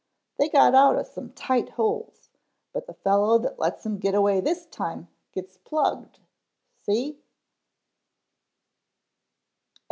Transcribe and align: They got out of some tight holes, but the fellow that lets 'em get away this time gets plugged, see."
They 0.39 0.49
got 0.49 0.73
out 0.73 0.97
of 0.97 1.05
some 1.05 1.31
tight 1.33 1.69
holes, 1.77 2.31
but 2.73 2.87
the 2.87 2.95
fellow 2.95 3.37
that 3.37 3.59
lets 3.59 3.85
'em 3.85 3.99
get 3.99 4.15
away 4.15 4.41
this 4.41 4.65
time 4.65 5.09
gets 5.31 5.59
plugged, 5.59 6.17
see." 6.81 7.19